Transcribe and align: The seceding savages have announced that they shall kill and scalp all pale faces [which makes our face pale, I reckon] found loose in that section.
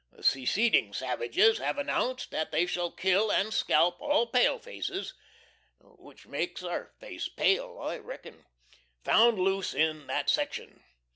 The 0.11 0.23
seceding 0.23 0.93
savages 0.93 1.59
have 1.59 1.77
announced 1.77 2.31
that 2.31 2.49
they 2.51 2.65
shall 2.65 2.89
kill 2.89 3.31
and 3.31 3.53
scalp 3.53 4.01
all 4.01 4.25
pale 4.25 4.57
faces 4.57 5.13
[which 5.79 6.25
makes 6.25 6.63
our 6.63 6.91
face 6.99 7.29
pale, 7.29 7.77
I 7.79 7.99
reckon] 7.99 8.47
found 9.03 9.37
loose 9.37 9.75
in 9.75 10.07
that 10.07 10.27
section. 10.27 10.83